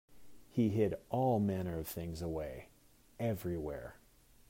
He 0.49 0.69
hid 0.69 0.95
all 1.11 1.39
manner 1.39 1.77
of 1.77 1.87
things 1.87 2.23
away, 2.23 2.69
everywhere. 3.19 3.97